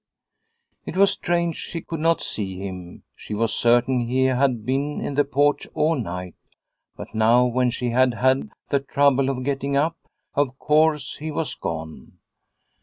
[0.83, 3.03] It was strange she could not see him.
[3.15, 6.33] She was certain he had been in the porch all night,
[6.97, 9.97] but now, when she had had the trouble of getting up,
[10.33, 12.13] of course he was gone.